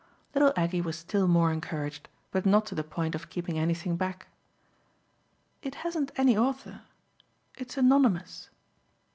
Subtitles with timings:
[0.33, 4.29] Little Aggie was still more encouraged, but not to the point of keeping anything back.
[5.61, 6.81] "It hasn't any author.
[7.55, 8.49] It's anonymous."